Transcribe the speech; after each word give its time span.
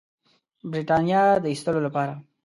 برټانیې 0.69 1.23
د 1.43 1.45
ایستلو 1.51 1.79
لپاره. 1.87 2.13